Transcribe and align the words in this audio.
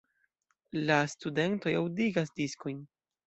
La 0.91 0.95
studentoj 1.11 1.75
aŭdigas 1.81 2.33
diskojn. 2.41 2.81